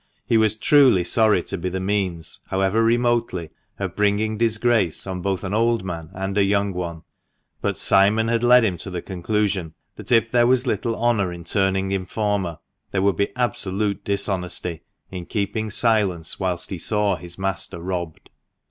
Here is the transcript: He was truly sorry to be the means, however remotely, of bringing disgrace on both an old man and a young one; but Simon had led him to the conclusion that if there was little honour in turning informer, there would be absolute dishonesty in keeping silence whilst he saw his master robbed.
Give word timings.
He 0.25 0.35
was 0.35 0.55
truly 0.55 1.03
sorry 1.03 1.43
to 1.43 1.59
be 1.59 1.69
the 1.69 1.79
means, 1.79 2.39
however 2.47 2.83
remotely, 2.83 3.51
of 3.77 3.95
bringing 3.95 4.35
disgrace 4.35 5.05
on 5.05 5.21
both 5.21 5.43
an 5.43 5.53
old 5.53 5.83
man 5.83 6.09
and 6.15 6.35
a 6.39 6.43
young 6.43 6.73
one; 6.73 7.03
but 7.61 7.77
Simon 7.77 8.27
had 8.27 8.41
led 8.41 8.65
him 8.65 8.77
to 8.79 8.89
the 8.89 9.03
conclusion 9.03 9.75
that 9.97 10.11
if 10.11 10.31
there 10.31 10.47
was 10.47 10.65
little 10.65 10.95
honour 10.95 11.31
in 11.31 11.43
turning 11.43 11.91
informer, 11.91 12.57
there 12.89 13.03
would 13.03 13.15
be 13.15 13.29
absolute 13.35 14.03
dishonesty 14.03 14.81
in 15.11 15.27
keeping 15.27 15.69
silence 15.69 16.39
whilst 16.39 16.71
he 16.71 16.79
saw 16.79 17.15
his 17.15 17.37
master 17.37 17.79
robbed. 17.79 18.31